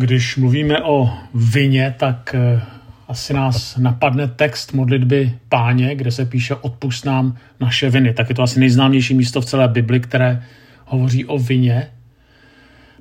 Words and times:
Když 0.00 0.36
mluvíme 0.36 0.82
o 0.82 1.10
vině, 1.34 1.94
tak 1.98 2.34
eh, 2.34 2.62
asi 3.08 3.34
nás 3.34 3.76
napadne 3.76 4.28
text 4.28 4.72
modlitby 4.72 5.38
Páně, 5.48 5.94
kde 5.94 6.10
se 6.10 6.24
píše 6.24 6.54
odpust 6.54 7.04
nám 7.04 7.36
naše 7.60 7.90
viny. 7.90 8.14
Tak 8.14 8.28
je 8.28 8.34
to 8.34 8.42
asi 8.42 8.60
nejznámější 8.60 9.14
místo 9.14 9.40
v 9.40 9.44
celé 9.44 9.68
Bibli, 9.68 10.00
které 10.00 10.44
hovoří 10.86 11.24
o 11.24 11.38
vině. 11.38 11.90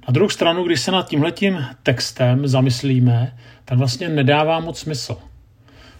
Na 0.07 0.11
druhou 0.11 0.29
stranu, 0.29 0.63
když 0.63 0.81
se 0.81 0.91
nad 0.91 1.09
tímhletím 1.09 1.65
textem 1.83 2.47
zamyslíme, 2.47 3.37
tak 3.65 3.77
vlastně 3.77 4.09
nedává 4.09 4.59
moc 4.59 4.79
smysl. 4.79 5.17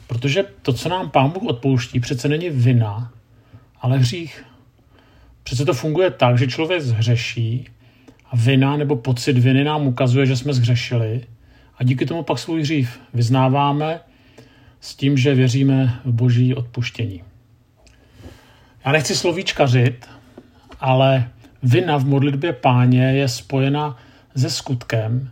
Protože 0.08 0.44
to, 0.62 0.74
co 0.74 0.90
nám 0.90 1.10
Pán 1.10 1.30
Bůh 1.30 1.44
odpouští, 1.44 2.00
přece 2.00 2.28
není 2.28 2.50
vina, 2.50 3.12
ale 3.82 3.98
hřích. 3.98 4.46
Přece 5.44 5.66
to 5.66 5.74
funguje 5.74 6.12
tak, 6.12 6.38
že 6.38 6.48
člověk 6.48 6.82
zhřeší 6.82 7.70
a 8.32 8.36
vina 8.36 8.78
nebo 8.78 8.96
pocit 8.96 9.38
viny 9.38 9.64
nám 9.64 9.88
ukazuje, 9.88 10.26
že 10.26 10.38
jsme 10.38 10.54
zhřešili 10.54 11.22
a 11.78 11.84
díky 11.84 12.06
tomu 12.06 12.24
pak 12.24 12.40
svůj 12.40 12.62
hřích 12.62 13.00
vyznáváme 13.14 14.00
s 14.80 14.96
tím, 14.96 15.18
že 15.18 15.36
věříme 15.36 16.00
v 16.06 16.12
boží 16.12 16.56
odpuštění. 16.56 17.24
Já 18.86 18.92
nechci 18.92 19.16
slovíčkařit, 19.16 20.06
ale 20.80 21.30
vina 21.64 21.98
v 21.98 22.06
modlitbě 22.06 22.54
páně 22.54 23.04
je 23.04 23.28
spojena 23.28 23.98
se 24.36 24.50
skutkem, 24.50 25.30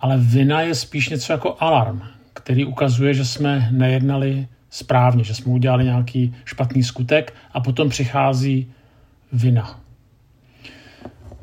ale 0.00 0.18
vina 0.18 0.60
je 0.60 0.74
spíš 0.74 1.08
něco 1.08 1.32
jako 1.32 1.56
alarm, 1.58 2.02
který 2.34 2.64
ukazuje, 2.64 3.14
že 3.14 3.24
jsme 3.24 3.68
nejednali 3.70 4.48
správně, 4.70 5.24
že 5.24 5.34
jsme 5.34 5.52
udělali 5.52 5.84
nějaký 5.84 6.34
špatný 6.44 6.82
skutek 6.82 7.34
a 7.52 7.60
potom 7.60 7.88
přichází 7.88 8.72
vina. 9.32 9.81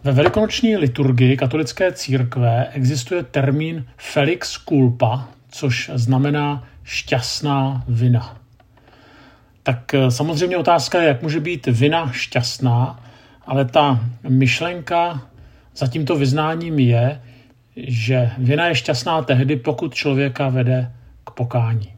Ve 0.03 0.11
velikonoční 0.11 0.77
liturgii 0.77 1.37
katolické 1.37 1.91
církve 1.91 2.67
existuje 2.73 3.23
termín 3.23 3.85
felix 3.97 4.57
culpa, 4.69 5.27
což 5.49 5.91
znamená 5.93 6.67
šťastná 6.83 7.83
vina. 7.87 8.37
Tak 9.63 9.93
eh, 9.93 10.11
samozřejmě 10.11 10.57
otázka 10.57 11.01
je, 11.01 11.07
jak 11.07 11.21
může 11.21 11.39
být 11.39 11.67
vina 11.67 12.11
šťastná, 12.11 13.03
ale 13.45 13.65
ta 13.65 13.99
myšlenka 14.29 15.21
za 15.75 15.87
tímto 15.87 16.15
vyznáním 16.15 16.79
je, 16.79 17.21
že 17.75 18.31
vina 18.37 18.67
je 18.67 18.75
šťastná 18.75 19.21
tehdy, 19.21 19.55
pokud 19.55 19.93
člověka 19.93 20.49
vede 20.49 20.91
k 21.23 21.31
pokání. 21.31 21.93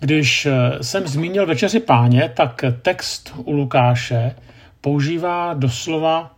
Když 0.00 0.46
eh, 0.46 0.84
jsem 0.84 1.06
zmínil 1.06 1.46
Večeři 1.46 1.80
páně, 1.80 2.30
tak 2.34 2.64
text 2.82 3.34
u 3.36 3.52
Lukáše 3.52 4.34
používá 4.80 5.54
doslova 5.54 6.36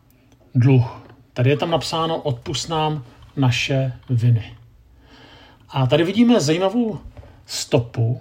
dluh. 0.55 1.03
Tady 1.33 1.51
je 1.51 1.57
tam 1.57 1.71
napsáno 1.71 2.17
odpust 2.17 2.69
nám 2.69 3.05
naše 3.37 3.93
viny. 4.11 4.57
A 5.69 5.87
tady 5.87 6.05
vidíme 6.05 6.41
zajímavou 6.41 6.99
stopu, 7.47 8.21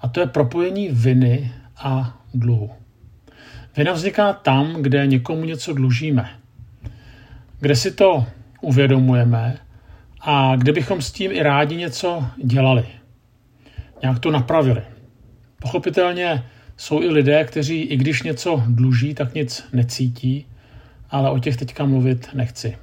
a 0.00 0.08
to 0.08 0.20
je 0.20 0.26
propojení 0.26 0.88
viny 0.88 1.52
a 1.76 2.18
dluhu. 2.34 2.70
Vina 3.76 3.92
vzniká 3.92 4.32
tam, 4.32 4.82
kde 4.82 5.06
někomu 5.06 5.44
něco 5.44 5.72
dlužíme, 5.72 6.30
kde 7.60 7.76
si 7.76 7.90
to 7.90 8.26
uvědomujeme 8.60 9.58
a 10.20 10.56
kde 10.56 10.72
bychom 10.72 11.02
s 11.02 11.12
tím 11.12 11.32
i 11.32 11.42
rádi 11.42 11.76
něco 11.76 12.24
dělali. 12.44 12.86
Nějak 14.02 14.18
to 14.18 14.30
napravili. 14.30 14.82
Pochopitelně 15.62 16.44
jsou 16.76 17.02
i 17.02 17.08
lidé, 17.08 17.44
kteří 17.44 17.80
i 17.80 17.96
když 17.96 18.22
něco 18.22 18.62
dluží, 18.66 19.14
tak 19.14 19.34
nic 19.34 19.64
necítí, 19.72 20.46
ale 21.10 21.30
o 21.30 21.38
těch 21.38 21.56
teďka 21.56 21.84
mluvit 21.84 22.28
nechci. 22.34 22.76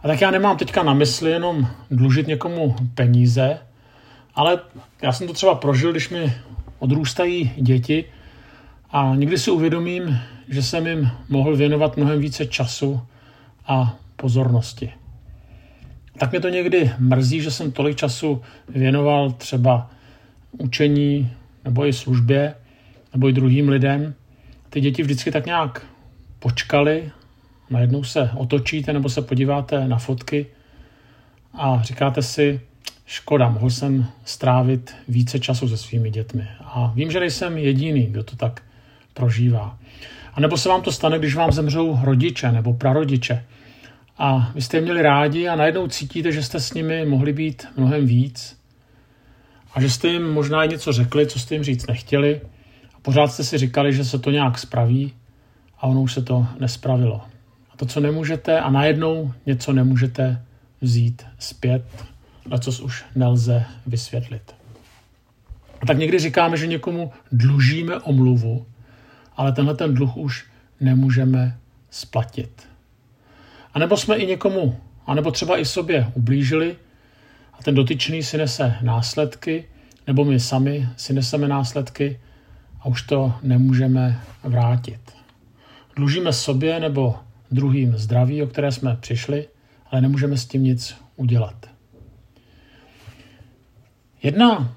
A 0.00 0.08
tak 0.08 0.20
já 0.20 0.30
nemám 0.30 0.56
teďka 0.56 0.82
na 0.82 0.94
mysli 0.94 1.30
jenom 1.30 1.68
dlužit 1.90 2.26
někomu 2.26 2.76
peníze, 2.94 3.58
ale 4.34 4.60
já 5.02 5.12
jsem 5.12 5.26
to 5.26 5.32
třeba 5.32 5.54
prožil, 5.54 5.90
když 5.90 6.08
mi 6.08 6.32
odrůstají 6.78 7.52
děti 7.56 8.04
a 8.90 9.12
někdy 9.14 9.38
si 9.38 9.50
uvědomím, 9.50 10.18
že 10.48 10.62
jsem 10.62 10.86
jim 10.86 11.10
mohl 11.28 11.56
věnovat 11.56 11.96
mnohem 11.96 12.20
více 12.20 12.46
času 12.46 13.00
a 13.66 13.96
pozornosti. 14.16 14.92
Tak 16.18 16.30
mě 16.30 16.40
to 16.40 16.48
někdy 16.48 16.90
mrzí, 16.98 17.40
že 17.40 17.50
jsem 17.50 17.72
tolik 17.72 17.96
času 17.96 18.42
věnoval 18.68 19.30
třeba 19.30 19.90
učení 20.58 21.32
nebo 21.64 21.86
i 21.86 21.92
službě, 21.92 22.54
nebo 23.16 23.28
i 23.28 23.32
druhým 23.32 23.68
lidem. 23.68 24.14
Ty 24.70 24.80
děti 24.80 25.02
vždycky 25.02 25.30
tak 25.30 25.46
nějak 25.46 25.86
počkali, 26.38 27.10
najednou 27.70 28.04
se 28.04 28.30
otočíte 28.36 28.92
nebo 28.92 29.08
se 29.08 29.22
podíváte 29.22 29.88
na 29.88 29.98
fotky 29.98 30.46
a 31.54 31.82
říkáte 31.82 32.22
si, 32.22 32.60
škoda, 33.06 33.48
mohl 33.48 33.70
jsem 33.70 34.06
strávit 34.24 34.94
více 35.08 35.38
času 35.38 35.68
se 35.68 35.76
svými 35.76 36.10
dětmi. 36.10 36.48
A 36.60 36.92
vím, 36.94 37.10
že 37.10 37.20
nejsem 37.20 37.58
jediný, 37.58 38.06
kdo 38.06 38.24
to 38.24 38.36
tak 38.36 38.62
prožívá. 39.14 39.78
A 40.34 40.40
nebo 40.40 40.56
se 40.56 40.68
vám 40.68 40.82
to 40.82 40.92
stane, 40.92 41.18
když 41.18 41.34
vám 41.34 41.52
zemřou 41.52 41.98
rodiče 42.02 42.52
nebo 42.52 42.74
prarodiče. 42.74 43.44
A 44.18 44.50
vy 44.54 44.62
jste 44.62 44.76
je 44.76 44.80
měli 44.80 45.02
rádi 45.02 45.48
a 45.48 45.56
najednou 45.56 45.88
cítíte, 45.88 46.32
že 46.32 46.42
jste 46.42 46.60
s 46.60 46.74
nimi 46.74 47.06
mohli 47.06 47.32
být 47.32 47.66
mnohem 47.76 48.06
víc 48.06 48.60
a 49.74 49.80
že 49.80 49.90
jste 49.90 50.08
jim 50.08 50.32
možná 50.32 50.64
něco 50.64 50.92
řekli, 50.92 51.26
co 51.26 51.38
jste 51.38 51.54
jim 51.54 51.64
říct 51.64 51.86
nechtěli 51.86 52.40
pořád 53.06 53.28
jste 53.28 53.44
si 53.44 53.58
říkali, 53.58 53.92
že 53.92 54.04
se 54.04 54.18
to 54.18 54.30
nějak 54.30 54.58
spraví 54.58 55.12
a 55.78 55.86
ono 55.86 56.02
už 56.02 56.12
se 56.12 56.22
to 56.22 56.46
nespravilo. 56.60 57.20
A 57.70 57.76
to, 57.76 57.86
co 57.86 58.00
nemůžete 58.00 58.60
a 58.60 58.70
najednou 58.70 59.32
něco 59.46 59.72
nemůžete 59.72 60.42
vzít 60.80 61.26
zpět, 61.38 61.84
na 62.48 62.58
co 62.58 62.84
už 62.84 63.04
nelze 63.14 63.64
vysvětlit. 63.86 64.54
A 65.82 65.86
tak 65.86 65.98
někdy 65.98 66.18
říkáme, 66.18 66.56
že 66.56 66.66
někomu 66.66 67.12
dlužíme 67.32 67.98
omluvu, 67.98 68.66
ale 69.36 69.52
tenhle 69.52 69.74
ten 69.74 69.94
dluh 69.94 70.16
už 70.16 70.46
nemůžeme 70.80 71.58
splatit. 71.90 72.68
A 73.74 73.78
nebo 73.78 73.96
jsme 73.96 74.16
i 74.16 74.26
někomu, 74.26 74.80
anebo 75.06 75.30
třeba 75.30 75.58
i 75.58 75.64
sobě 75.64 76.10
ublížili 76.14 76.76
a 77.52 77.62
ten 77.62 77.74
dotyčný 77.74 78.22
si 78.22 78.38
nese 78.38 78.76
následky, 78.82 79.64
nebo 80.06 80.24
my 80.24 80.40
sami 80.40 80.88
si 80.96 81.12
neseme 81.12 81.48
následky 81.48 82.18
a 82.80 82.86
už 82.86 83.02
to 83.02 83.32
nemůžeme 83.42 84.20
vrátit. 84.44 85.00
Dlužíme 85.96 86.32
sobě 86.32 86.80
nebo 86.80 87.16
druhým 87.50 87.96
zdraví, 87.96 88.42
o 88.42 88.46
které 88.46 88.72
jsme 88.72 88.96
přišli, 89.00 89.48
ale 89.90 90.00
nemůžeme 90.00 90.36
s 90.36 90.46
tím 90.46 90.64
nic 90.64 90.96
udělat. 91.16 91.70
Jedna 94.22 94.74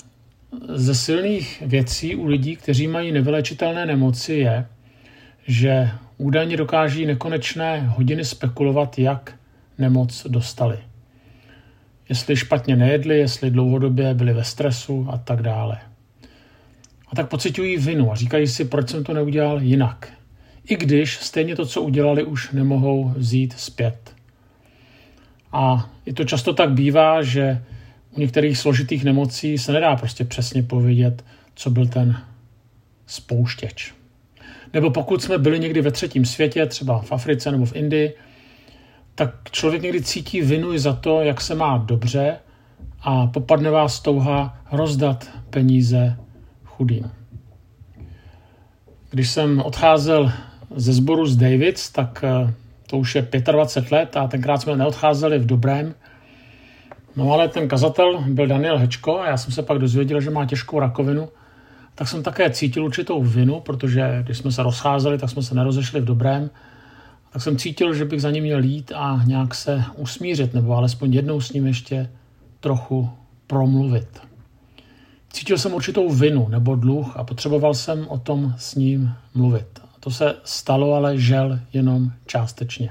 ze 0.76 0.96
silných 0.96 1.64
věcí 1.66 2.16
u 2.16 2.26
lidí, 2.26 2.56
kteří 2.56 2.88
mají 2.88 3.12
nevylečitelné 3.12 3.86
nemoci, 3.86 4.34
je, 4.34 4.66
že 5.48 5.92
údajně 6.18 6.58
dokáží 6.58 7.06
nekonečné 7.06 7.80
hodiny 7.80 8.26
spekulovat, 8.26 9.00
jak 9.00 9.36
nemoc 9.78 10.28
dostali 10.30 10.80
jestli 12.10 12.36
špatně 12.36 12.76
nejedli, 12.76 13.20
jestli 13.20 13.52
dlouhodobě 13.52 14.14
byli 14.14 14.34
ve 14.34 14.44
stresu 14.44 15.08
a 15.10 15.18
tak 15.18 15.42
dále. 15.42 15.78
A 17.10 17.16
tak 17.16 17.30
pocitují 17.30 17.78
vinu 17.78 18.12
a 18.12 18.16
říkají 18.16 18.48
si, 18.48 18.66
proč 18.66 18.90
jsem 18.90 19.04
to 19.04 19.14
neudělal 19.14 19.62
jinak. 19.62 20.14
I 20.68 20.76
když 20.76 21.18
stejně 21.18 21.56
to, 21.56 21.66
co 21.66 21.82
udělali, 21.82 22.24
už 22.24 22.52
nemohou 22.52 23.14
vzít 23.16 23.54
zpět. 23.58 24.16
A 25.52 25.90
i 26.06 26.14
to 26.14 26.24
často 26.24 26.54
tak 26.54 26.72
bývá, 26.72 27.24
že 27.24 27.64
u 28.12 28.20
některých 28.20 28.58
složitých 28.58 29.04
nemocí 29.04 29.58
se 29.58 29.72
nedá 29.72 29.96
prostě 29.96 30.26
přesně 30.26 30.64
povědět, 30.64 31.26
co 31.56 31.70
byl 31.70 31.88
ten 31.88 32.18
spouštěč. 33.08 33.94
Nebo 34.74 34.90
pokud 34.90 35.24
jsme 35.24 35.38
byli 35.38 35.60
někdy 35.60 35.82
ve 35.82 35.92
třetím 35.92 36.26
světě, 36.26 36.66
třeba 36.66 37.02
v 37.02 37.12
Africe 37.12 37.52
nebo 37.52 37.66
v 37.66 37.76
Indii, 37.76 38.14
tak 39.16 39.36
člověk 39.52 39.82
někdy 39.82 40.02
cítí 40.02 40.42
vinu 40.42 40.74
i 40.74 40.80
za 40.80 40.94
to, 40.94 41.22
jak 41.22 41.42
se 41.42 41.56
má 41.56 41.78
dobře 41.78 42.38
a 43.02 43.28
popadne 43.28 43.70
vás 43.70 44.00
touha 44.00 44.64
rozdat 44.72 45.30
peníze 45.50 46.18
chudým. 46.80 47.12
Když 49.12 49.30
jsem 49.30 49.60
odcházel 49.60 50.32
ze 50.76 50.94
sboru 50.94 51.26
z 51.28 51.36
Davids, 51.36 51.92
tak 51.92 52.24
eh, 52.24 52.54
to 52.88 52.98
už 52.98 53.16
je 53.16 53.28
25 53.52 53.92
let 53.92 54.18
a 54.18 54.28
tenkrát 54.28 54.62
jsme 54.62 54.76
neodcházeli 54.76 55.40
v 55.40 55.46
dobrém. 55.46 55.94
No 57.16 57.34
ale 57.34 57.48
ten 57.48 57.68
kazatel 57.68 58.24
byl 58.28 58.48
Daniel 58.48 58.78
Hečko 58.78 59.20
a 59.20 59.28
já 59.28 59.38
jsem 59.38 59.52
se 59.54 59.64
pak 59.64 59.78
dozvěděl, 59.78 60.22
že 60.22 60.30
má 60.30 60.46
těžkou 60.46 60.80
rakovinu, 60.80 61.30
tak 61.96 62.08
jsem 62.08 62.24
také 62.24 62.50
cítil 62.50 62.86
určitou 62.86 63.24
vinu, 63.24 63.60
protože 63.60 64.24
když 64.24 64.38
jsme 64.38 64.52
se 64.52 64.64
rozcházeli, 64.64 65.18
tak 65.18 65.30
jsme 65.30 65.44
se 65.44 65.56
nerozešli 65.56 66.02
v 66.02 66.06
dobrém 66.06 66.50
tak 67.34 67.42
jsem 67.42 67.58
cítil, 67.58 67.94
že 67.94 68.06
bych 68.06 68.22
za 68.22 68.32
ním 68.32 68.44
měl 68.44 68.64
jít 68.64 68.92
a 68.96 69.22
nějak 69.26 69.56
se 69.56 69.84
usmířit, 69.96 70.54
nebo 70.54 70.76
alespoň 70.76 71.14
jednou 71.14 71.42
s 71.42 71.54
ním 71.54 71.68
ještě 71.68 72.10
trochu 72.60 73.10
promluvit. 73.48 74.29
Cítil 75.34 75.58
jsem 75.58 75.74
určitou 75.74 76.10
vinu 76.10 76.48
nebo 76.50 76.76
dluh 76.76 77.18
a 77.18 77.24
potřeboval 77.24 77.74
jsem 77.74 78.08
o 78.08 78.18
tom 78.18 78.54
s 78.58 78.76
ním 78.76 79.14
mluvit. 79.34 79.80
To 80.00 80.12
se 80.12 80.36
stalo 80.44 80.94
ale 80.94 81.18
žel 81.18 81.60
jenom 81.74 82.12
částečně. 82.26 82.90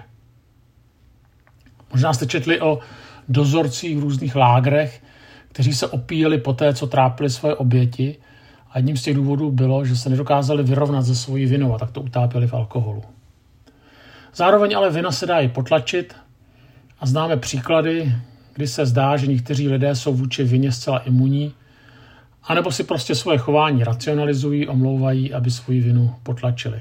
Možná 1.92 2.12
jste 2.12 2.26
četli 2.26 2.60
o 2.60 2.78
dozorcích 3.28 3.98
v 3.98 4.00
různých 4.00 4.36
lágrech, 4.36 5.02
kteří 5.48 5.74
se 5.74 5.86
opíjeli 5.86 6.38
po 6.38 6.52
té, 6.52 6.74
co 6.74 6.86
trápili 6.86 7.30
svoje 7.30 7.54
oběti 7.54 8.16
a 8.70 8.78
jedním 8.78 8.96
z 8.96 9.02
těch 9.02 9.14
důvodů 9.14 9.50
bylo, 9.50 9.84
že 9.84 9.96
se 9.96 10.10
nedokázali 10.10 10.62
vyrovnat 10.62 11.02
ze 11.02 11.16
svojí 11.16 11.46
vinou 11.46 11.74
a 11.74 11.78
tak 11.78 11.90
to 11.90 12.00
utápěli 12.00 12.46
v 12.46 12.54
alkoholu. 12.54 13.02
Zároveň 14.34 14.76
ale 14.76 14.90
vina 14.90 15.12
se 15.12 15.26
dá 15.26 15.38
i 15.38 15.48
potlačit 15.48 16.16
a 17.00 17.06
známe 17.06 17.36
příklady, 17.36 18.12
kdy 18.54 18.66
se 18.66 18.86
zdá, 18.86 19.16
že 19.16 19.26
někteří 19.26 19.68
lidé 19.68 19.94
jsou 19.94 20.14
vůči 20.14 20.44
vině 20.44 20.72
zcela 20.72 20.98
imunní, 20.98 21.54
anebo 22.48 22.72
si 22.72 22.84
prostě 22.84 23.14
svoje 23.14 23.38
chování 23.38 23.84
racionalizují, 23.84 24.68
omlouvají, 24.68 25.34
aby 25.34 25.50
svoji 25.50 25.80
vinu 25.80 26.14
potlačili. 26.22 26.80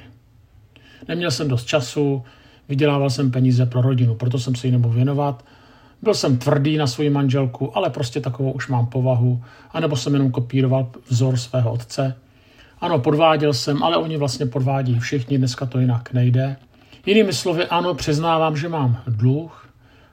Neměl 1.08 1.32
jsem 1.32 1.48
dost 1.48 1.66
času, 1.66 2.24
vydělával 2.70 3.10
jsem 3.10 3.32
peníze 3.32 3.66
pro 3.66 3.82
rodinu, 3.82 4.16
proto 4.16 4.40
jsem 4.40 4.56
se 4.56 4.68
jí 4.68 4.72
nemohl 4.72 4.94
věnovat. 4.94 5.46
Byl 6.02 6.14
jsem 6.14 6.38
tvrdý 6.38 6.78
na 6.78 6.88
svoji 6.88 7.10
manželku, 7.10 7.78
ale 7.78 7.90
prostě 7.90 8.22
takovou 8.22 8.52
už 8.52 8.68
mám 8.68 8.86
povahu, 8.86 9.44
anebo 9.72 9.96
jsem 9.96 10.14
jenom 10.14 10.32
kopíroval 10.32 10.90
vzor 11.10 11.38
svého 11.38 11.72
otce. 11.72 12.16
Ano, 12.82 13.00
podváděl 13.00 13.54
jsem, 13.54 13.84
ale 13.84 13.98
oni 13.98 14.18
vlastně 14.18 14.46
podvádí 14.46 15.00
všichni, 15.00 15.38
dneska 15.38 15.66
to 15.66 15.80
jinak 15.80 16.14
nejde. 16.14 16.56
Jinými 17.06 17.34
slovy, 17.34 17.66
ano, 17.66 17.94
přiznávám, 17.94 18.58
že 18.58 18.70
mám 18.70 19.02
dluh, 19.08 19.70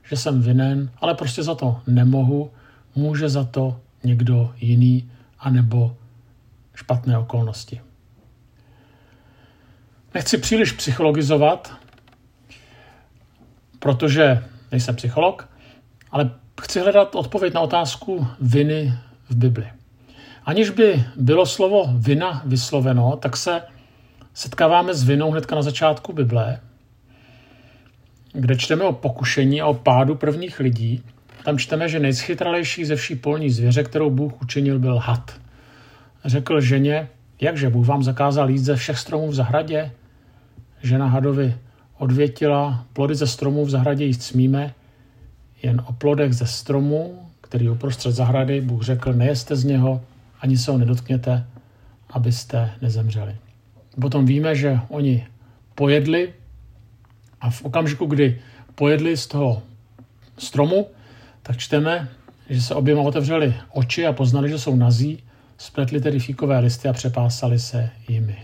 že 0.09 0.17
jsem 0.17 0.43
vinen, 0.43 0.91
ale 1.01 1.15
prostě 1.15 1.43
za 1.43 1.55
to 1.55 1.81
nemohu, 1.87 2.51
může 2.95 3.29
za 3.29 3.45
to 3.45 3.77
někdo 4.05 4.53
jiný, 4.61 5.11
anebo 5.45 5.97
špatné 6.75 7.19
okolnosti. 7.19 7.81
Nechci 10.15 10.39
příliš 10.39 10.73
psychologizovat, 10.73 11.73
protože 13.79 14.45
nejsem 14.71 14.97
psycholog, 14.97 15.49
ale 16.11 16.31
chci 16.61 16.81
hledat 16.81 17.15
odpověď 17.15 17.55
na 17.55 17.61
otázku 17.61 18.27
viny 18.41 18.99
v 19.29 19.37
Bibli. 19.37 19.71
Aniž 20.45 20.71
by 20.71 21.05
bylo 21.17 21.47
slovo 21.47 21.85
vina 21.97 22.43
vysloveno, 22.45 23.17
tak 23.17 23.37
se 23.37 23.63
setkáváme 24.35 24.95
s 24.95 25.03
vinou 25.03 25.31
hnedka 25.31 25.57
na 25.57 25.63
začátku 25.63 26.13
Bible, 26.13 26.61
kde 28.33 28.57
čteme 28.57 28.85
o 28.85 28.93
pokušení 28.93 29.61
a 29.61 29.67
o 29.67 29.75
pádu 29.75 30.15
prvních 30.15 30.61
lidí. 30.61 31.03
Tam 31.45 31.59
čteme, 31.59 31.89
že 31.89 32.01
nejschytralejší 32.01 32.85
ze 32.85 32.97
vší 32.97 33.15
polní 33.15 33.51
zvěře, 33.51 33.83
kterou 33.83 34.11
Bůh 34.11 34.43
učinil, 34.43 34.79
byl 34.79 34.99
had. 34.99 35.41
Řekl 36.25 36.61
ženě, 36.61 37.09
jakže 37.41 37.71
Bůh 37.71 37.87
vám 37.87 38.03
zakázal 38.03 38.51
jít 38.51 38.59
ze 38.59 38.77
všech 38.77 38.99
stromů 38.99 39.29
v 39.29 39.35
zahradě? 39.35 39.93
Žena 40.83 41.07
hadovi 41.07 41.57
odvětila, 41.99 42.85
plody 42.93 43.15
ze 43.15 43.27
stromů 43.27 43.65
v 43.65 43.71
zahradě 43.71 44.05
jíst 44.05 44.23
smíme, 44.23 44.75
jen 45.63 45.83
o 45.87 45.93
plodech 45.93 46.33
ze 46.33 46.47
stromu, 46.47 47.29
který 47.41 47.69
uprostřed 47.69 48.13
zahrady 48.13 48.61
Bůh 48.61 48.83
řekl, 48.83 49.13
nejeste 49.13 49.57
z 49.57 49.65
něho, 49.65 50.01
ani 50.41 50.59
se 50.59 50.71
ho 50.71 50.79
nedotkněte, 50.79 51.47
abyste 52.11 52.71
nezemřeli. 52.83 53.37
Potom 54.01 54.27
víme, 54.27 54.57
že 54.57 54.81
oni 54.89 55.27
pojedli 55.75 56.33
a 57.41 57.51
v 57.51 57.65
okamžiku, 57.65 58.07
kdy 58.07 58.41
pojedli 58.75 59.17
z 59.17 59.27
toho 59.27 59.63
stromu, 60.39 60.87
tak 61.47 61.57
čteme, 61.57 62.09
že 62.51 62.63
se 62.63 62.75
oběma 62.75 63.03
otevřeli 63.03 63.55
oči 63.73 64.07
a 64.07 64.13
poznali, 64.13 64.49
že 64.49 64.59
jsou 64.59 64.77
nazí, 64.77 65.23
spletli 65.59 66.01
tedy 66.01 66.19
fíkové 66.19 66.59
listy 66.59 66.89
a 66.89 66.93
přepásali 66.93 67.59
se 67.59 67.91
jimi. 68.09 68.39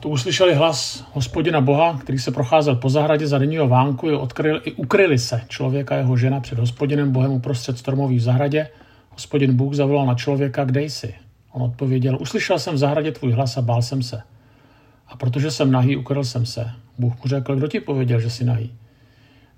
Tu 0.00 0.08
uslyšeli 0.08 0.54
hlas 0.54 1.04
hospodina 1.12 1.60
Boha, 1.60 1.98
který 1.98 2.18
se 2.18 2.30
procházel 2.30 2.76
po 2.76 2.90
zahradě 2.90 3.26
za 3.26 3.38
denního 3.38 3.68
vánku, 3.68 4.08
i, 4.08 4.14
odkryl, 4.14 4.60
i 4.64 4.72
ukryli 4.72 5.18
se 5.18 5.42
člověka 5.48 5.94
a 5.94 5.98
jeho 5.98 6.16
žena 6.16 6.40
před 6.40 6.58
hospodinem 6.58 7.12
Bohem 7.12 7.32
uprostřed 7.32 7.78
stromový 7.78 8.16
v 8.16 8.20
zahradě. 8.20 8.68
Hospodin 9.10 9.56
Bůh 9.56 9.74
zavolal 9.74 10.06
na 10.06 10.14
člověka, 10.14 10.64
kde 10.64 10.82
jsi? 10.82 11.14
On 11.52 11.62
odpověděl, 11.62 12.18
uslyšel 12.20 12.58
jsem 12.58 12.74
v 12.74 12.78
zahradě 12.78 13.12
tvůj 13.12 13.32
hlas 13.32 13.56
a 13.56 13.62
bál 13.62 13.82
jsem 13.82 14.02
se. 14.02 14.22
A 15.08 15.16
protože 15.16 15.50
jsem 15.50 15.70
nahý, 15.70 15.96
ukryl 15.96 16.24
jsem 16.24 16.46
se. 16.46 16.70
Bůh 16.98 17.12
mu 17.12 17.28
řekl, 17.28 17.56
kdo 17.56 17.68
ti 17.68 17.80
pověděl, 17.80 18.20
že 18.20 18.30
jsi 18.30 18.44
nahý? 18.44 18.72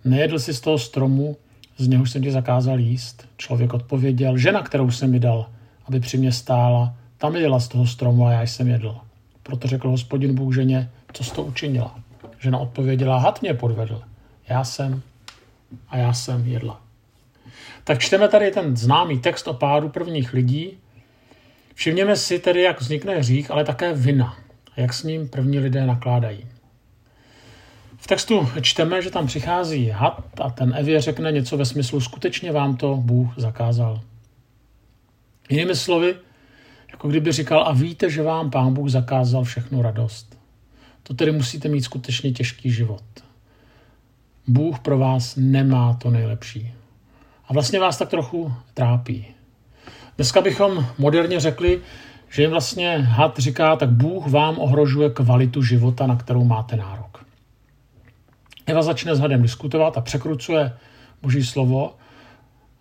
Nejedl 0.05 0.39
jsi 0.39 0.55
z 0.55 0.61
toho 0.61 0.79
stromu, 0.79 1.37
z 1.77 1.89
něhož 1.89 2.11
jsem 2.11 2.23
ti 2.23 2.31
zakázal 2.31 2.79
jíst? 2.79 3.29
Člověk 3.37 3.75
odpověděl, 3.75 4.39
žena, 4.39 4.63
kterou 4.63 4.91
jsem 4.91 5.11
mi 5.11 5.21
dal, 5.21 5.47
aby 5.85 6.01
při 6.01 6.19
mě 6.19 6.33
stála, 6.33 6.95
tam 7.19 7.37
jedla 7.37 7.61
z 7.61 7.69
toho 7.69 7.87
stromu 7.87 8.27
a 8.27 8.33
já 8.33 8.43
jsem 8.43 8.69
jedl. 8.69 8.97
Proto 9.43 9.69
řekl 9.69 9.91
hospodin 9.91 10.35
Bůh 10.35 10.55
ženě, 10.55 10.91
co 11.13 11.25
jsi 11.25 11.35
to 11.35 11.43
učinila? 11.43 12.01
Žena 12.41 12.59
odpověděla, 12.59 13.19
had 13.19 13.43
mě 13.43 13.55
podvedl. 13.55 14.03
Já 14.49 14.65
jsem 14.65 15.03
a 15.89 15.97
já 15.97 16.13
jsem 16.13 16.47
jedla. 16.47 16.81
Tak 17.85 17.99
čteme 17.99 18.29
tady 18.29 18.51
ten 18.51 18.77
známý 18.77 19.19
text 19.19 19.49
o 19.49 19.55
pádu 19.55 19.89
prvních 19.89 20.33
lidí. 20.33 20.73
Všimněme 21.75 22.17
si 22.17 22.39
tedy, 22.39 22.63
jak 22.63 22.81
vznikne 22.81 23.19
hřích, 23.19 23.51
ale 23.51 23.65
také 23.65 23.95
vina 23.95 24.37
jak 24.81 24.93
s 24.93 25.03
ním 25.03 25.29
první 25.29 25.59
lidé 25.59 25.87
nakládají. 25.87 26.47
Textu 28.11 28.49
čteme, 28.61 29.03
že 29.03 29.11
tam 29.11 29.27
přichází 29.27 29.89
had 29.89 30.25
a 30.41 30.51
ten 30.51 30.75
Evě 30.77 31.01
řekne 31.01 31.33
něco 31.33 31.57
ve 31.57 31.65
smyslu 31.65 32.01
skutečně 32.01 32.53
vám 32.53 32.77
to 32.77 32.97
Bůh 32.97 33.35
zakázal. 33.37 34.01
Jinými 35.49 35.77
slovy, 35.77 36.15
jako 36.93 37.09
kdyby 37.09 37.33
říkal, 37.33 37.65
a 37.67 37.73
víte, 37.73 38.11
že 38.11 38.23
vám 38.23 38.51
Pán 38.51 38.75
Bůh 38.75 38.89
zakázal 38.89 39.45
všechnu 39.45 39.83
radost. 39.83 40.39
To 41.03 41.15
tedy 41.15 41.33
musíte 41.33 41.69
mít 41.69 41.83
skutečně 41.83 42.33
těžký 42.33 42.71
život. 42.71 43.03
Bůh 44.47 44.79
pro 44.79 44.99
vás 44.99 45.37
nemá 45.37 45.95
to 45.95 46.11
nejlepší. 46.11 46.73
A 47.49 47.53
vlastně 47.53 47.81
vás 47.81 47.99
tak 47.99 48.09
trochu 48.09 48.53
trápí. 48.75 49.27
Dneska 50.17 50.41
bychom 50.41 50.87
moderně 50.99 51.41
řekli, 51.41 51.81
že 52.29 52.43
jim 52.43 52.51
vlastně 52.51 52.99
had 52.99 53.39
říká, 53.39 53.77
tak 53.77 53.91
Bůh 53.91 54.27
vám 54.27 54.59
ohrožuje 54.59 55.11
kvalitu 55.11 55.63
života, 55.63 56.07
na 56.07 56.17
kterou 56.17 56.45
máte 56.45 56.77
nárok. 56.77 57.10
Eva 58.67 58.83
začne 58.83 59.17
s 59.17 59.21
hadem 59.21 59.43
diskutovat 59.43 59.99
a 59.99 60.01
překrucuje 60.01 60.73
Boží 61.23 61.45
slovo, 61.45 61.95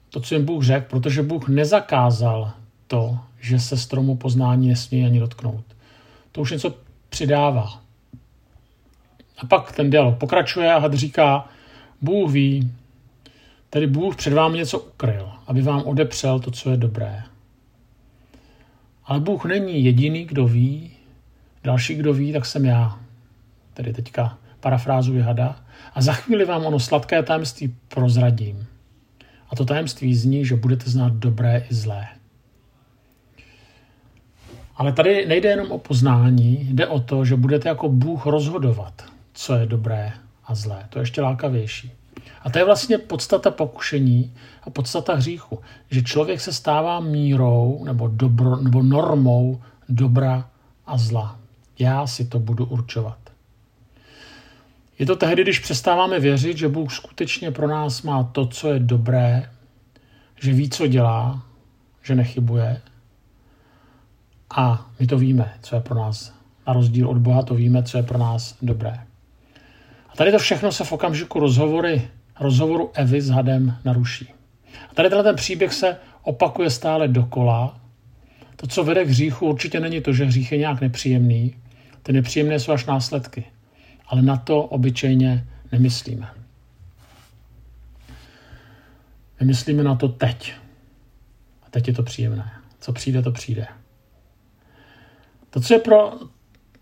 to, 0.10 0.20
co 0.20 0.36
jim 0.36 0.46
Bůh 0.46 0.64
řekl, 0.64 0.86
protože 0.90 1.24
Bůh 1.24 1.50
nezakázal 1.50 2.52
to, 2.88 3.20
že 3.40 3.60
se 3.60 3.78
stromu 3.78 4.18
poznání 4.18 4.68
nesmí 4.68 5.06
ani 5.06 5.20
dotknout. 5.20 5.66
To 6.32 6.42
už 6.42 6.52
něco 6.52 6.76
přidává. 7.10 7.82
A 9.38 9.46
pak 9.46 9.72
ten 9.72 9.90
dialog 9.90 10.18
pokračuje 10.18 10.74
a 10.74 10.80
had 10.80 10.94
říká, 10.94 11.48
Bůh 12.02 12.32
ví, 12.32 12.72
tedy 13.70 13.88
Bůh 13.88 14.16
před 14.16 14.34
vámi 14.34 14.58
něco 14.58 14.80
ukryl, 14.80 15.32
aby 15.48 15.62
vám 15.62 15.84
odepřel 15.84 16.40
to, 16.40 16.52
co 16.52 16.72
je 16.72 16.78
dobré. 16.78 17.24
Ale 19.06 19.20
Bůh 19.20 19.46
není 19.46 19.84
jediný, 19.84 20.26
kdo 20.26 20.48
ví, 20.48 20.92
další, 21.64 21.96
kdo 21.96 22.14
ví, 22.14 22.34
tak 22.34 22.46
jsem 22.46 22.66
já. 22.66 23.00
Tedy 23.74 23.94
teďka 23.94 24.38
parafrázuji 24.60 25.22
hada. 25.22 25.56
A 25.94 26.02
za 26.02 26.14
chvíli 26.14 26.46
vám 26.46 26.66
ono 26.66 26.80
sladké 26.80 27.24
tajemství 27.24 27.76
prozradím. 27.88 28.68
A 29.50 29.56
to 29.56 29.66
tajemství 29.66 30.16
zní, 30.16 30.46
že 30.46 30.56
budete 30.56 30.90
znát 30.90 31.14
dobré 31.14 31.66
i 31.70 31.74
zlé. 31.74 32.08
Ale 34.76 34.94
tady 34.94 35.26
nejde 35.26 35.50
jenom 35.50 35.72
o 35.72 35.78
poznání, 35.78 36.68
jde 36.72 36.88
o 36.88 37.00
to, 37.00 37.26
že 37.26 37.36
budete 37.36 37.70
jako 37.70 37.90
Bůh 37.90 38.26
rozhodovat, 38.26 39.04
co 39.34 39.56
je 39.56 39.66
dobré 39.66 40.14
a 40.46 40.56
zlé. 40.56 40.86
To 40.90 41.00
je 41.00 41.02
ještě 41.02 41.22
lákavější. 41.22 41.92
A 42.44 42.50
to 42.50 42.60
je 42.60 42.66
vlastně 42.66 42.98
podstata 42.98 43.52
pokušení 43.52 44.34
a 44.64 44.70
podstata 44.70 45.16
hříchu, 45.16 45.60
že 45.92 46.02
člověk 46.02 46.42
se 46.42 46.54
stává 46.54 47.00
mírou 47.00 47.84
nebo, 47.86 48.08
dobro, 48.08 48.56
nebo 48.56 48.84
normou 48.84 49.62
dobra 49.90 50.50
a 50.86 50.98
zla. 50.98 51.40
Já 51.80 52.08
si 52.08 52.26
to 52.26 52.40
budu 52.40 52.66
určovat. 52.66 53.18
Je 55.00 55.06
to 55.06 55.16
tehdy, 55.16 55.42
když 55.42 55.60
přestáváme 55.60 56.20
věřit, 56.20 56.58
že 56.58 56.68
Bůh 56.68 56.94
skutečně 56.94 57.52
pro 57.52 57.68
nás 57.68 58.02
má 58.02 58.24
to, 58.24 58.48
co 58.48 58.68
je 58.68 58.80
dobré, 58.80 59.50
že 60.42 60.54
ví, 60.54 60.70
co 60.70 60.88
dělá, 60.88 61.44
že 62.04 62.16
nechybuje. 62.16 62.82
A 64.56 64.90
my 65.00 65.08
to 65.08 65.18
víme, 65.18 65.54
co 65.62 65.76
je 65.76 65.82
pro 65.82 65.96
nás. 65.96 66.34
Na 66.68 66.74
rozdíl 66.74 67.10
od 67.10 67.18
Boha 67.18 67.44
to 67.44 67.56
víme, 67.56 67.84
co 67.84 67.98
je 67.98 68.04
pro 68.04 68.18
nás 68.18 68.58
dobré. 68.62 69.00
A 70.10 70.16
tady 70.16 70.32
to 70.32 70.40
všechno 70.40 70.72
se 70.72 70.84
v 70.84 70.92
okamžiku 70.92 71.40
rozhovory 71.40 72.10
rozhovoru 72.40 72.92
Evy 72.94 73.22
s 73.22 73.30
hadem 73.30 73.78
naruší. 73.86 74.34
A 74.92 74.96
tady 74.96 75.10
ten 75.10 75.36
příběh 75.36 75.74
se 75.74 75.98
opakuje 76.24 76.70
stále 76.70 77.08
dokola. 77.08 77.80
To, 78.56 78.68
co 78.68 78.84
vede 78.84 79.06
k 79.06 79.10
hříchu, 79.10 79.46
určitě 79.46 79.80
není 79.80 80.02
to, 80.02 80.14
že 80.14 80.26
hřích 80.26 80.52
je 80.52 80.58
nějak 80.58 80.82
nepříjemný. 80.82 81.56
Ty 82.04 82.14
nepříjemné 82.14 82.60
jsou 82.60 82.72
až 82.72 82.86
následky. 82.86 83.46
Ale 84.10 84.22
na 84.22 84.38
to 84.38 84.64
obyčejně 84.64 85.48
nemyslíme. 85.72 86.30
My 89.40 89.46
myslíme 89.46 89.84
na 89.84 89.96
to 89.96 90.08
teď. 90.08 90.54
A 91.64 91.70
teď 91.70 91.88
je 91.88 91.94
to 91.94 92.04
příjemné. 92.04 92.52
Co 92.80 92.94
přijde, 92.94 93.22
to 93.22 93.32
přijde. 93.32 93.68
To, 95.50 95.62
co 95.62 95.74
je 95.74 95.80
pro 95.80 96.14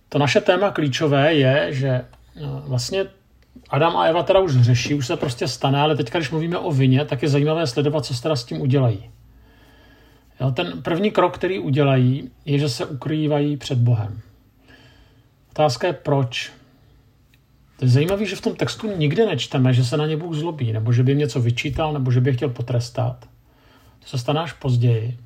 to 0.09 0.19
naše 0.19 0.41
téma 0.41 0.71
klíčové, 0.71 1.33
je, 1.33 1.73
že 1.73 2.05
no, 2.41 2.63
vlastně 2.65 3.05
Adam 3.69 3.97
a 3.97 4.05
Eva 4.05 4.23
teda 4.23 4.39
už 4.39 4.61
řeší, 4.61 4.93
už 4.93 5.07
se 5.07 5.17
prostě 5.17 5.47
stane, 5.47 5.79
ale 5.79 5.95
teď, 5.95 6.11
když 6.11 6.31
mluvíme 6.31 6.57
o 6.57 6.71
vině, 6.71 7.05
tak 7.05 7.21
je 7.21 7.29
zajímavé 7.29 7.67
sledovat, 7.67 8.05
co 8.05 8.15
se 8.15 8.21
teda 8.21 8.35
s 8.35 8.45
tím 8.45 8.61
udělají. 8.61 9.09
Jo, 10.39 10.51
ten 10.51 10.81
první 10.81 11.11
krok, 11.11 11.35
který 11.35 11.59
udělají, 11.59 12.31
je, 12.45 12.59
že 12.59 12.69
se 12.69 12.85
ukrývají 12.85 13.57
před 13.57 13.77
Bohem. 13.77 14.21
Otázka 15.51 15.87
je 15.87 15.93
proč. 15.93 16.51
To 17.77 17.85
je 17.85 17.89
zajímavé, 17.89 18.25
že 18.25 18.35
v 18.35 18.41
tom 18.41 18.55
textu 18.55 18.97
nikde 18.97 19.25
nečteme, 19.25 19.73
že 19.73 19.85
se 19.85 19.97
na 19.97 20.05
ně 20.05 20.17
Bůh 20.17 20.35
zlobí, 20.35 20.73
nebo 20.73 20.93
že 20.93 21.03
by 21.03 21.11
jim 21.11 21.19
něco 21.19 21.41
vyčítal, 21.41 21.93
nebo 21.93 22.11
že 22.11 22.21
by 22.21 22.29
je 22.29 22.33
chtěl 22.33 22.49
potrestat. 22.49 23.25
To 23.99 24.07
se 24.07 24.17
stane 24.17 24.39
až 24.39 24.53
později. 24.53 25.17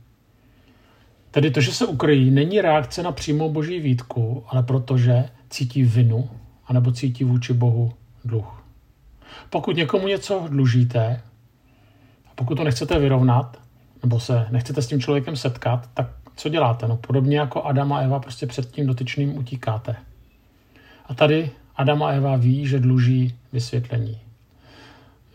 Tedy 1.32 1.52
to, 1.52 1.62
že 1.62 1.72
se 1.72 1.86
ukryjí, 1.86 2.32
není 2.32 2.62
reakce 2.62 3.04
na 3.04 3.12
přímou 3.12 3.52
boží 3.52 3.80
výtku, 3.80 4.44
ale 4.48 4.64
protože 4.64 5.30
cítí 5.50 5.84
vinu, 5.84 6.30
anebo 6.68 6.92
cítí 6.92 7.24
vůči 7.24 7.54
Bohu 7.54 7.94
dluh. 8.26 8.64
Pokud 9.50 9.76
někomu 9.76 10.08
něco 10.08 10.46
dlužíte, 10.50 11.22
a 12.26 12.30
pokud 12.36 12.56
to 12.56 12.64
nechcete 12.64 13.00
vyrovnat, 13.00 13.58
nebo 14.04 14.20
se 14.20 14.48
nechcete 14.52 14.82
s 14.82 14.88
tím 14.88 15.02
člověkem 15.02 15.36
setkat, 15.36 15.90
tak 15.94 16.08
co 16.36 16.50
děláte? 16.50 16.88
No 16.88 16.98
podobně 16.98 17.40
jako 17.40 17.64
Adam 17.64 17.94
a 17.94 18.00
Eva 18.00 18.20
prostě 18.20 18.48
před 18.48 18.72
tím 18.72 18.88
dotyčným 18.88 19.38
utíkáte. 19.38 19.96
A 21.06 21.14
tady 21.14 21.52
Adam 21.82 22.04
a 22.04 22.12
Eva 22.12 22.36
ví, 22.36 22.68
že 22.68 22.80
dluží 22.80 23.36
vysvětlení. 23.54 24.20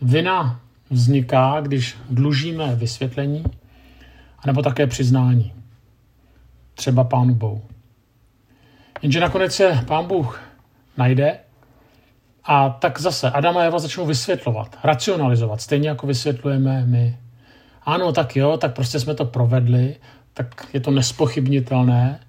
Vina 0.01 0.59
vzniká, 0.89 1.61
když 1.61 1.97
dlužíme 2.09 2.75
vysvětlení, 2.75 3.43
anebo 4.39 4.61
také 4.61 4.87
přiznání. 4.87 5.53
Třeba 6.75 7.03
pánu 7.03 7.35
Bohu. 7.35 7.61
Jenže 9.01 9.19
nakonec 9.19 9.59
je 9.59 9.83
pán 9.87 10.05
Bůh 10.05 10.41
najde 10.97 11.39
a 12.43 12.69
tak 12.69 12.99
zase 12.99 13.31
Adam 13.31 13.57
a 13.57 13.63
Eva 13.63 13.79
začnou 13.79 14.05
vysvětlovat, 14.05 14.77
racionalizovat, 14.83 15.61
stejně 15.61 15.89
jako 15.89 16.07
vysvětlujeme 16.07 16.85
my. 16.85 17.17
Ano, 17.83 18.11
tak 18.11 18.35
jo, 18.35 18.57
tak 18.57 18.75
prostě 18.75 18.99
jsme 18.99 19.15
to 19.15 19.25
provedli, 19.25 19.95
tak 20.33 20.67
je 20.73 20.79
to 20.79 20.91
nespochybnitelné. 20.91 22.19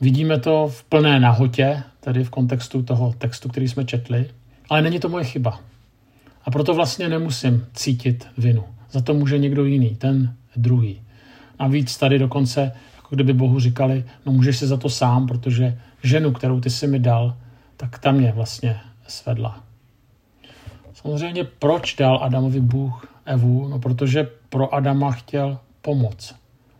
Vidíme 0.00 0.38
to 0.38 0.68
v 0.68 0.84
plné 0.84 1.20
nahotě, 1.20 1.82
tedy 2.00 2.24
v 2.24 2.30
kontextu 2.30 2.82
toho 2.82 3.14
textu, 3.18 3.48
který 3.48 3.68
jsme 3.68 3.84
četli, 3.84 4.30
ale 4.68 4.82
není 4.82 5.00
to 5.00 5.08
moje 5.08 5.24
chyba. 5.24 5.60
A 6.44 6.50
proto 6.50 6.74
vlastně 6.74 7.08
nemusím 7.08 7.66
cítit 7.74 8.28
vinu. 8.38 8.64
Za 8.90 9.00
to 9.00 9.14
může 9.14 9.38
někdo 9.38 9.64
jiný, 9.64 9.96
ten 9.96 10.34
druhý. 10.56 11.02
A 11.58 11.68
víc 11.68 11.96
tady 11.96 12.18
dokonce, 12.18 12.72
jako 12.96 13.14
kdyby 13.14 13.32
Bohu 13.32 13.60
říkali, 13.60 14.04
no 14.26 14.32
můžeš 14.32 14.58
si 14.58 14.66
za 14.66 14.76
to 14.76 14.88
sám, 14.88 15.26
protože 15.26 15.78
ženu, 16.02 16.32
kterou 16.32 16.60
ty 16.60 16.70
si 16.70 16.86
mi 16.86 16.98
dal, 16.98 17.36
tak 17.76 17.98
tam 17.98 18.14
mě 18.14 18.32
vlastně 18.32 18.80
svedla. 19.06 19.64
Samozřejmě 20.94 21.44
proč 21.44 21.94
dal 21.94 22.18
Adamovi 22.22 22.60
Bůh 22.60 23.06
Evu? 23.24 23.68
No 23.68 23.78
protože 23.78 24.28
pro 24.48 24.74
Adama 24.74 25.12
chtěl 25.12 25.58
pomoc. 25.82 26.34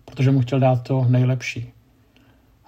Protože 0.04 0.30
mu 0.30 0.40
chtěl 0.40 0.60
dát 0.60 0.82
to 0.82 1.06
nejlepší. 1.08 1.72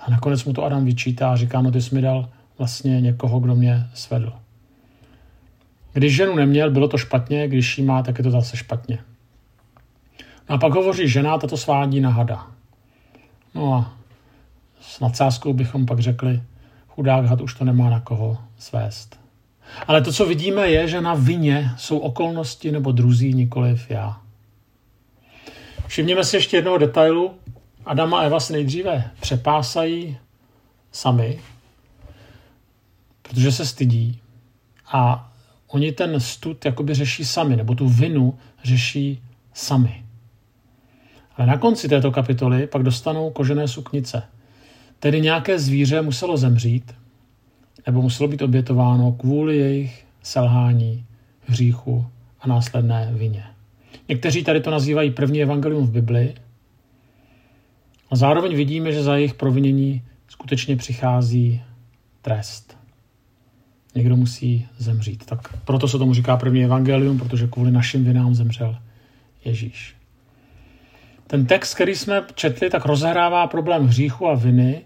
A 0.06 0.10
nakonec 0.10 0.44
mu 0.44 0.52
to 0.52 0.64
Adam 0.64 0.84
vyčítá 0.84 1.32
a 1.32 1.36
říká, 1.36 1.62
no 1.62 1.70
ty 1.70 1.82
jsi 1.82 1.94
mi 1.94 2.02
dal 2.02 2.28
vlastně 2.58 3.00
někoho, 3.00 3.40
kdo 3.40 3.54
mě 3.54 3.86
svedl. 3.94 4.32
Když 5.92 6.14
ženu 6.14 6.34
neměl, 6.34 6.70
bylo 6.70 6.88
to 6.88 6.98
špatně, 6.98 7.48
když 7.48 7.78
ji 7.78 7.84
má, 7.84 8.02
tak 8.02 8.18
je 8.18 8.24
to 8.24 8.30
zase 8.30 8.56
špatně. 8.56 8.98
No 10.48 10.54
a 10.54 10.58
pak 10.58 10.72
hovoří 10.72 11.08
žena, 11.08 11.38
tato 11.38 11.56
svádí 11.56 12.00
na 12.00 12.10
hada. 12.10 12.46
No 13.54 13.74
a 13.74 13.94
s 14.80 15.00
nadsázkou 15.00 15.52
bychom 15.52 15.86
pak 15.86 16.00
řekli, 16.00 16.42
chudák 16.88 17.24
had 17.24 17.40
už 17.40 17.54
to 17.54 17.64
nemá 17.64 17.90
na 17.90 18.00
koho 18.00 18.38
svést. 18.58 19.20
Ale 19.86 20.02
to, 20.02 20.12
co 20.12 20.26
vidíme, 20.26 20.68
je, 20.68 20.88
že 20.88 21.00
na 21.00 21.14
vině 21.14 21.70
jsou 21.76 21.98
okolnosti 21.98 22.72
nebo 22.72 22.92
druzí, 22.92 23.34
nikoliv 23.34 23.90
já. 23.90 24.20
Všimněme 25.86 26.24
si 26.24 26.36
ještě 26.36 26.56
jednoho 26.56 26.78
detailu. 26.78 27.34
Adama 27.86 28.20
a 28.20 28.22
Eva 28.22 28.40
se 28.40 28.52
nejdříve 28.52 29.10
přepásají 29.20 30.16
sami, 30.92 31.40
protože 33.22 33.52
se 33.52 33.66
stydí 33.66 34.20
a 34.92 35.32
oni 35.66 35.92
ten 35.92 36.20
stud 36.20 36.64
jakoby 36.64 36.94
řeší 36.94 37.24
sami, 37.24 37.56
nebo 37.56 37.74
tu 37.74 37.88
vinu 37.88 38.38
řeší 38.64 39.22
sami. 39.54 40.04
Ale 41.36 41.46
na 41.46 41.58
konci 41.58 41.88
této 41.88 42.12
kapitoly 42.12 42.66
pak 42.66 42.82
dostanou 42.82 43.30
kožené 43.30 43.68
suknice. 43.68 44.22
Tedy 44.98 45.20
nějaké 45.20 45.58
zvíře 45.58 46.02
muselo 46.02 46.36
zemřít, 46.36 46.94
nebo 47.86 48.02
muselo 48.02 48.28
být 48.28 48.42
obětováno 48.42 49.12
kvůli 49.12 49.56
jejich 49.56 50.06
selhání, 50.22 51.06
hříchu 51.46 52.06
a 52.40 52.48
následné 52.48 53.10
vině. 53.14 53.44
Někteří 54.08 54.44
tady 54.44 54.60
to 54.60 54.70
nazývají 54.70 55.10
první 55.10 55.42
evangelium 55.42 55.86
v 55.86 55.90
Bibli 55.90 56.34
a 58.12 58.16
zároveň 58.16 58.56
vidíme, 58.56 58.92
že 58.92 59.02
za 59.02 59.16
jejich 59.16 59.34
provinění 59.34 60.02
skutečně 60.28 60.76
přichází 60.76 61.62
trest. 62.22 62.78
Někdo 63.94 64.16
musí 64.16 64.66
zemřít. 64.78 65.26
Tak 65.26 65.56
proto 65.64 65.88
se 65.88 65.98
tomu 65.98 66.14
říká 66.14 66.36
první 66.36 66.64
evangelium, 66.64 67.18
protože 67.18 67.46
kvůli 67.46 67.70
našim 67.70 68.04
vinám 68.04 68.34
zemřel 68.34 68.78
Ježíš. 69.44 69.96
Ten 71.26 71.46
text, 71.46 71.74
který 71.74 71.94
jsme 71.94 72.22
četli, 72.34 72.70
tak 72.70 72.84
rozehrává 72.84 73.46
problém 73.46 73.86
hříchu 73.86 74.28
a 74.28 74.34
viny, 74.34 74.82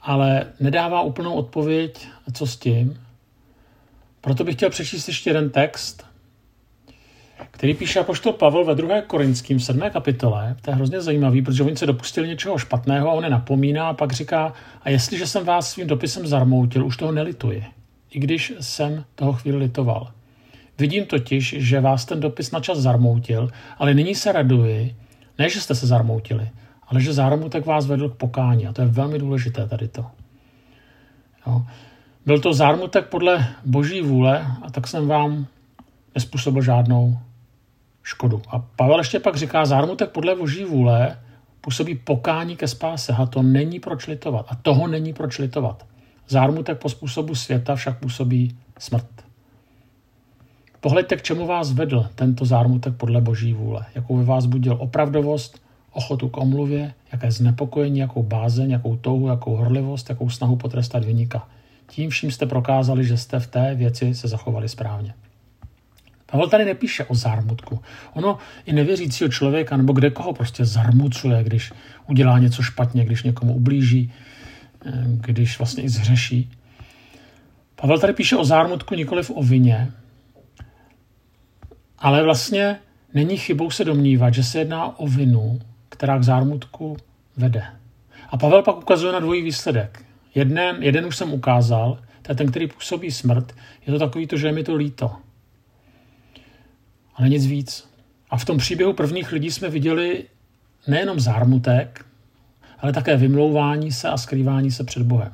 ale 0.00 0.46
nedává 0.60 1.02
úplnou 1.02 1.34
odpověď, 1.34 2.08
co 2.32 2.46
s 2.46 2.56
tím. 2.56 3.00
Proto 4.20 4.44
bych 4.44 4.54
chtěl 4.54 4.70
přečíst 4.70 5.08
ještě 5.08 5.30
jeden 5.30 5.50
text, 5.50 6.06
který 7.58 7.74
píše 7.74 8.00
apoštol 8.00 8.32
Pavel 8.32 8.64
ve 8.64 8.74
2. 8.74 9.02
Korinským 9.02 9.60
7. 9.60 9.80
kapitole. 9.90 10.56
To 10.62 10.70
je 10.70 10.74
hrozně 10.74 11.00
zajímavý, 11.00 11.42
protože 11.42 11.62
oni 11.62 11.76
se 11.76 11.86
dopustili 11.86 12.28
něčeho 12.28 12.58
špatného 12.58 13.10
a 13.10 13.12
on 13.12 13.24
je 13.24 13.30
napomíná 13.30 13.88
a 13.88 13.94
pak 13.94 14.12
říká, 14.12 14.52
a 14.82 14.90
jestliže 14.90 15.26
jsem 15.26 15.44
vás 15.44 15.70
svým 15.70 15.86
dopisem 15.86 16.26
zarmoutil, 16.26 16.86
už 16.86 16.96
toho 16.96 17.12
nelituji, 17.12 17.64
i 18.10 18.18
když 18.18 18.52
jsem 18.60 19.04
toho 19.14 19.32
chvíli 19.32 19.58
litoval. 19.58 20.10
Vidím 20.78 21.04
totiž, 21.04 21.54
že 21.58 21.80
vás 21.80 22.04
ten 22.04 22.20
dopis 22.20 22.50
na 22.50 22.60
čas 22.60 22.78
zarmoutil, 22.78 23.50
ale 23.78 23.94
nyní 23.94 24.14
se 24.14 24.32
raduji, 24.32 24.96
ne, 25.38 25.48
že 25.48 25.60
jste 25.60 25.74
se 25.74 25.86
zarmoutili, 25.86 26.48
ale 26.88 27.00
že 27.00 27.12
zármutek 27.12 27.66
vás 27.66 27.86
vedl 27.86 28.08
k 28.08 28.16
pokání. 28.16 28.66
A 28.66 28.72
to 28.72 28.82
je 28.82 28.88
velmi 28.88 29.18
důležité 29.18 29.68
tady 29.68 29.88
to. 29.88 30.06
Jo. 31.46 31.62
Byl 32.26 32.40
to 32.40 32.52
zármutek 32.52 33.06
podle 33.06 33.46
boží 33.64 34.00
vůle 34.00 34.46
a 34.62 34.70
tak 34.70 34.86
jsem 34.86 35.08
vám 35.08 35.46
nespůsobil 36.14 36.62
žádnou 36.62 37.18
škodu. 38.08 38.42
A 38.48 38.58
Pavel 38.58 38.98
ještě 38.98 39.20
pak 39.20 39.36
říká, 39.36 39.66
zármutek 39.66 40.10
podle 40.10 40.34
boží 40.34 40.64
vůle 40.64 41.16
působí 41.60 41.94
pokání 41.94 42.56
ke 42.56 42.68
spáse. 42.68 43.12
A 43.12 43.26
to 43.26 43.42
není 43.42 43.80
proč 43.80 44.06
litovat. 44.06 44.46
A 44.48 44.54
toho 44.54 44.86
není 44.86 45.12
proč 45.12 45.38
litovat. 45.38 45.86
Zármutek 46.28 46.78
po 46.78 46.88
způsobu 46.88 47.34
světa 47.34 47.76
však 47.76 47.98
působí 47.98 48.56
smrt. 48.78 49.06
Pohleďte, 50.80 51.16
k 51.16 51.22
čemu 51.22 51.46
vás 51.46 51.72
vedl 51.72 52.08
tento 52.14 52.44
zármutek 52.44 52.96
podle 52.96 53.20
boží 53.20 53.52
vůle. 53.52 53.86
Jakou 53.94 54.16
ve 54.16 54.24
vás 54.24 54.46
budil 54.46 54.76
opravdovost, 54.80 55.60
ochotu 55.92 56.28
k 56.28 56.36
omluvě, 56.36 56.94
jaké 57.12 57.30
znepokojení, 57.30 57.98
jakou 57.98 58.22
bázeň, 58.22 58.70
jakou 58.70 58.96
touhu, 58.96 59.28
jakou 59.28 59.56
horlivost, 59.56 60.10
jakou 60.10 60.30
snahu 60.30 60.56
potrestat 60.56 61.04
vynika. 61.04 61.48
Tím 61.86 62.10
vším 62.10 62.30
jste 62.30 62.46
prokázali, 62.46 63.04
že 63.04 63.16
jste 63.16 63.40
v 63.40 63.46
té 63.46 63.74
věci 63.74 64.14
se 64.14 64.28
zachovali 64.28 64.68
správně. 64.68 65.14
Pavel 66.32 66.48
tady 66.48 66.64
nepíše 66.64 67.04
o 67.04 67.14
zármutku. 67.14 67.82
Ono 68.12 68.38
i 68.66 68.72
nevěřícího 68.72 69.28
člověka 69.28 69.76
nebo 69.76 69.92
kde 69.92 70.10
koho 70.10 70.32
prostě 70.32 70.64
zarmucuje, 70.64 71.44
když 71.44 71.72
udělá 72.06 72.38
něco 72.38 72.62
špatně, 72.62 73.04
když 73.04 73.22
někomu 73.22 73.54
ublíží, 73.54 74.12
eh, 74.86 74.92
když 75.06 75.58
vlastně 75.58 75.82
i 75.82 75.88
zhřeší. 75.88 76.50
Pavel 77.76 77.98
tady 77.98 78.12
píše 78.12 78.36
o 78.36 78.44
zármutku 78.44 78.94
nikoliv 78.94 79.30
o 79.30 79.42
vině, 79.42 79.90
ale 81.98 82.22
vlastně 82.22 82.78
není 83.14 83.36
chybou 83.36 83.70
se 83.70 83.84
domnívat, 83.84 84.34
že 84.34 84.44
se 84.44 84.58
jedná 84.58 84.98
o 84.98 85.06
vinu, 85.06 85.60
která 85.88 86.18
k 86.18 86.24
zármutku 86.24 86.96
vede. 87.36 87.64
A 88.28 88.36
Pavel 88.36 88.62
pak 88.62 88.76
ukazuje 88.76 89.12
na 89.12 89.20
dvojí 89.20 89.42
výsledek. 89.42 90.04
Jeden, 90.34 90.76
jeden 90.80 91.06
už 91.06 91.16
jsem 91.16 91.32
ukázal, 91.32 91.98
to 92.22 92.32
je 92.32 92.36
ten, 92.36 92.50
který 92.50 92.66
působí 92.66 93.10
smrt. 93.10 93.54
Je 93.86 93.92
to 93.92 93.98
takový 93.98 94.26
to, 94.26 94.36
že 94.36 94.46
je 94.46 94.52
mi 94.52 94.64
to 94.64 94.74
líto. 94.74 95.16
Ale 97.18 97.28
nic 97.28 97.46
víc. 97.46 97.88
A 98.30 98.36
v 98.36 98.44
tom 98.44 98.58
příběhu 98.58 98.92
prvních 98.92 99.32
lidí 99.32 99.50
jsme 99.50 99.68
viděli 99.68 100.24
nejenom 100.86 101.20
zármutek, 101.20 102.04
ale 102.78 102.92
také 102.92 103.16
vymlouvání 103.16 103.92
se 103.92 104.08
a 104.08 104.16
skrývání 104.16 104.70
se 104.70 104.84
před 104.84 105.02
Bohem. 105.02 105.32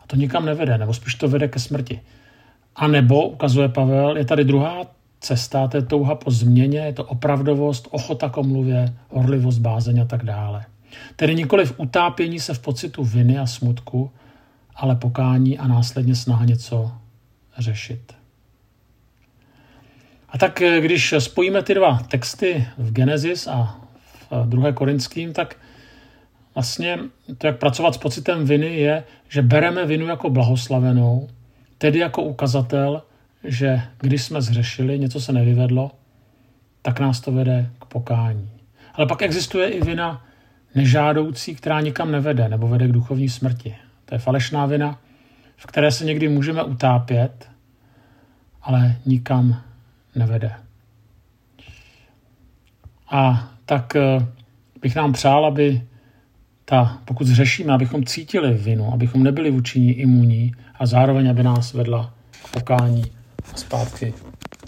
A 0.00 0.06
to 0.06 0.16
nikam 0.16 0.46
nevede, 0.46 0.78
nebo 0.78 0.94
spíš 0.94 1.14
to 1.14 1.28
vede 1.28 1.48
ke 1.48 1.58
smrti. 1.58 2.00
A 2.76 2.88
nebo, 2.88 3.28
ukazuje 3.28 3.68
Pavel, 3.68 4.16
je 4.16 4.24
tady 4.24 4.44
druhá 4.44 4.86
cesta, 5.20 5.68
to 5.68 5.76
je 5.76 5.82
touha 5.82 6.14
po 6.14 6.30
změně, 6.30 6.78
je 6.78 6.92
to 6.92 7.04
opravdovost, 7.04 7.88
ochota 7.90 8.28
k 8.28 8.36
omluvě, 8.36 8.94
horlivost, 9.08 9.58
bázeň 9.58 10.00
a 10.00 10.04
tak 10.04 10.24
dále. 10.24 10.64
Tedy 11.16 11.34
nikoli 11.34 11.66
v 11.66 11.74
utápění 11.76 12.40
se 12.40 12.54
v 12.54 12.58
pocitu 12.58 13.04
viny 13.04 13.38
a 13.38 13.46
smutku, 13.46 14.10
ale 14.74 14.96
pokání 14.96 15.58
a 15.58 15.66
následně 15.66 16.14
snaha 16.14 16.44
něco 16.44 16.92
řešit. 17.58 18.21
A 20.32 20.38
tak 20.38 20.62
když 20.80 21.14
spojíme 21.18 21.62
ty 21.62 21.74
dva 21.74 21.98
texty 21.98 22.66
v 22.78 22.92
Genesis 22.92 23.46
a 23.46 23.80
v 24.30 24.48
2. 24.48 24.72
Korinským, 24.72 25.32
tak 25.32 25.56
vlastně 26.54 26.98
to, 27.38 27.46
jak 27.46 27.58
pracovat 27.58 27.94
s 27.94 27.98
pocitem 27.98 28.44
viny, 28.44 28.76
je, 28.76 29.04
že 29.28 29.42
bereme 29.42 29.86
vinu 29.86 30.06
jako 30.06 30.30
blahoslavenou, 30.30 31.28
tedy 31.78 31.98
jako 31.98 32.22
ukazatel, 32.22 33.02
že 33.44 33.82
když 34.00 34.22
jsme 34.22 34.42
zřešili, 34.42 34.98
něco 34.98 35.20
se 35.20 35.32
nevyvedlo, 35.32 35.90
tak 36.82 37.00
nás 37.00 37.20
to 37.20 37.32
vede 37.32 37.70
k 37.78 37.84
pokání. 37.84 38.50
Ale 38.94 39.06
pak 39.06 39.22
existuje 39.22 39.68
i 39.68 39.80
vina 39.80 40.24
nežádoucí, 40.74 41.54
která 41.54 41.80
nikam 41.80 42.12
nevede 42.12 42.48
nebo 42.48 42.68
vede 42.68 42.88
k 42.88 42.92
duchovní 42.92 43.28
smrti. 43.28 43.76
To 44.04 44.14
je 44.14 44.18
falešná 44.18 44.66
vina, 44.66 45.00
v 45.56 45.66
které 45.66 45.90
se 45.92 46.04
někdy 46.04 46.28
můžeme 46.28 46.62
utápět, 46.62 47.48
ale 48.62 48.96
nikam 49.06 49.62
nevede. 50.14 50.52
A 53.10 53.50
tak 53.66 53.96
eh, 53.96 54.26
bych 54.80 54.96
nám 54.96 55.12
přál, 55.12 55.46
aby 55.46 55.82
ta, 56.64 56.98
pokud 57.04 57.26
zřešíme, 57.26 57.72
abychom 57.72 58.04
cítili 58.04 58.54
vinu, 58.54 58.92
abychom 58.92 59.22
nebyli 59.22 59.50
vůči 59.50 59.80
ní 59.80 59.92
imunní 59.92 60.52
a 60.74 60.86
zároveň, 60.86 61.30
aby 61.30 61.42
nás 61.42 61.72
vedla 61.72 62.14
k 62.44 62.50
pokání 62.50 63.04
a 63.52 63.56
zpátky 63.56 64.14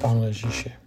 Pánu 0.02 0.24
Ježíši. 0.24 0.83